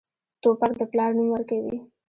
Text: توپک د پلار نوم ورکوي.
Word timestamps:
توپک 0.41 0.71
د 0.79 0.81
پلار 0.91 1.09
نوم 1.17 1.27
ورکوي. 1.31 1.77